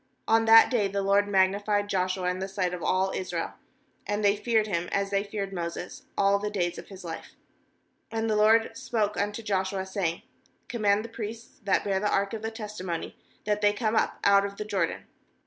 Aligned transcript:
140n 0.27 0.45
that 0.47 0.71
day 0.71 0.87
the 0.87 1.03
LORD 1.03 1.27
magnified 1.27 1.87
Joshua 1.87 2.27
in 2.27 2.39
the 2.39 2.47
sight 2.47 2.73
of 2.73 2.81
all 2.81 3.11
Israel; 3.13 3.53
and 4.07 4.25
they 4.25 4.35
feared 4.35 4.65
him, 4.65 4.89
as 4.91 5.11
they 5.11 5.23
feared 5.23 5.53
Moses, 5.53 6.05
all 6.17 6.39
the 6.39 6.49
days 6.49 6.79
of 6.79 6.87
his 6.87 7.03
life. 7.03 7.35
15And 8.11 8.27
the 8.27 8.35
LORD 8.35 8.75
spoke 8.75 9.15
unto 9.15 9.43
Joshua, 9.43 9.85
saying: 9.85 10.23
16' 10.63 10.69
Command 10.69 11.05
the 11.05 11.09
priests 11.09 11.59
that 11.65 11.85
)ear 11.85 11.99
the 11.99 12.11
ark 12.11 12.33
of 12.33 12.41
the 12.41 12.49
testimony, 12.49 13.15
that 13.45 13.61
ihey 13.61 13.77
come 13.77 13.95
up 13.95 14.17
out 14.23 14.43
of 14.43 14.57
the 14.57 14.65
Jordan.' 14.65 15.05